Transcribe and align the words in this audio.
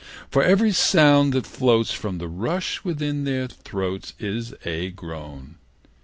For 0.31 0.41
every 0.41 0.71
sound 0.71 1.31
that 1.33 1.45
floats 1.45 1.91
From 1.91 2.17
the 2.17 2.27
rust 2.27 2.83
within 2.83 3.23
their 3.23 3.47
throats 3.47 4.15
Is 4.17 4.51
a 4.65 4.89
groan. 4.89 5.57